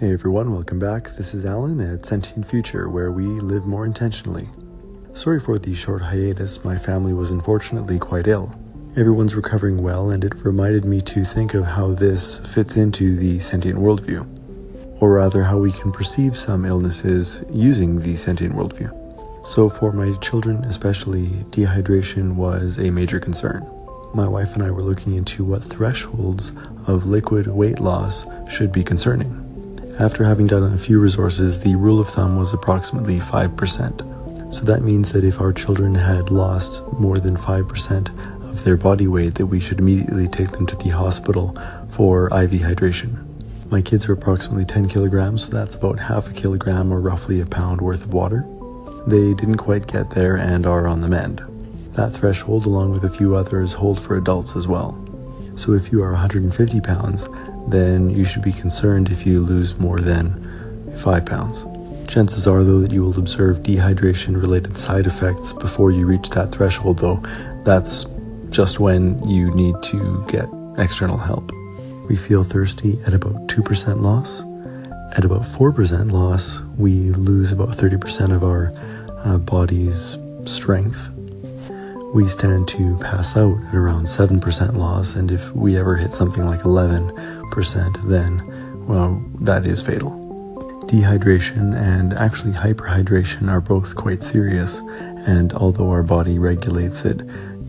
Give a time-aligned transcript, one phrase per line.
[0.00, 1.14] Hey everyone, welcome back.
[1.18, 4.48] This is Alan at Sentient Future, where we live more intentionally.
[5.12, 8.50] Sorry for the short hiatus, my family was unfortunately quite ill.
[8.96, 13.40] Everyone's recovering well, and it reminded me to think of how this fits into the
[13.40, 14.26] sentient worldview,
[15.02, 19.46] or rather, how we can perceive some illnesses using the sentient worldview.
[19.46, 23.70] So, for my children especially, dehydration was a major concern.
[24.14, 26.52] My wife and I were looking into what thresholds
[26.86, 29.39] of liquid weight loss should be concerning.
[30.00, 34.54] After having done a few resources, the rule of thumb was approximately 5%.
[34.54, 39.06] So that means that if our children had lost more than 5% of their body
[39.06, 41.54] weight, that we should immediately take them to the hospital
[41.90, 43.26] for IV hydration.
[43.70, 47.46] My kids are approximately 10 kilograms, so that's about half a kilogram or roughly a
[47.46, 48.46] pound worth of water.
[49.06, 51.42] They didn't quite get there and are on the mend.
[51.92, 54.92] That threshold, along with a few others, hold for adults as well.
[55.56, 57.28] So if you are 150 pounds,
[57.68, 61.66] then you should be concerned if you lose more than 5 pounds.
[62.08, 66.50] Chances are, though, that you will observe dehydration related side effects before you reach that
[66.50, 67.22] threshold, though
[67.64, 68.06] that's
[68.50, 71.52] just when you need to get external help.
[72.08, 74.42] We feel thirsty at about 2% loss.
[75.16, 78.72] At about 4% loss, we lose about 30% of our
[79.24, 81.08] uh, body's strength
[82.12, 86.44] we stand to pass out at around 7% loss, and if we ever hit something
[86.44, 90.10] like 11%, then, well, that is fatal.
[90.86, 94.80] Dehydration and actually hyperhydration are both quite serious,
[95.26, 97.20] and although our body regulates it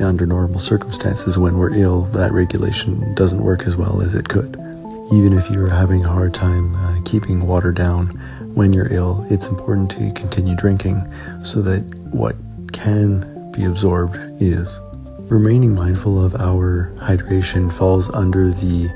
[0.00, 4.56] under normal circumstances, when we're ill, that regulation doesn't work as well as it could.
[5.12, 8.08] Even if you're having a hard time uh, keeping water down
[8.54, 12.36] when you're ill, it's important to continue drinking so that what
[12.72, 14.80] can be absorbed is.
[15.28, 18.88] Remaining mindful of our hydration falls under the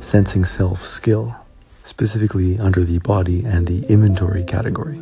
[0.00, 1.34] sensing self skill,
[1.84, 4.96] specifically under the body and the inventory category.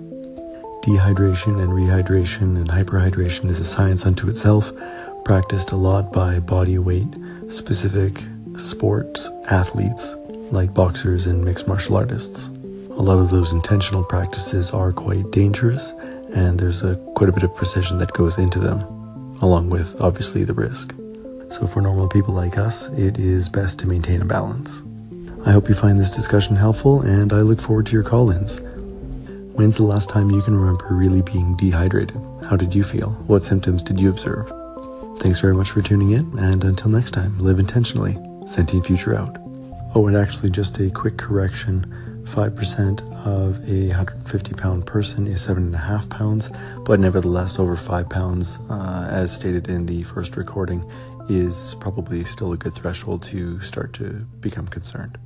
[0.85, 4.73] Dehydration and rehydration and hyperhydration is a science unto itself,
[5.25, 7.09] practiced a lot by body weight
[7.49, 8.23] specific
[8.57, 10.15] sports athletes
[10.51, 12.49] like boxers and mixed martial artists.
[12.91, 15.93] A lot of those intentional practices are quite dangerous,
[16.35, 18.98] and there's a quite a bit of precision that goes into them
[19.41, 20.95] along with obviously the risk.
[21.51, 24.83] So, for normal people like us, it is best to maintain a balance.
[25.47, 28.61] I hope you find this discussion helpful, and I look forward to your call ins.
[29.55, 32.21] When's the last time you can remember really being dehydrated?
[32.45, 33.11] How did you feel?
[33.27, 34.53] What symptoms did you observe?
[35.21, 38.19] Thanks very much for tuning in, and until next time, live intentionally.
[38.47, 39.37] Sentient Future out.
[39.95, 41.93] Oh, and actually, just a quick correction
[42.29, 46.51] 5% of a 150 pound person is 7.5 pounds,
[46.85, 50.89] but nevertheless, over 5 pounds, uh, as stated in the first recording,
[51.29, 55.19] is probably still a good threshold to start to become concerned.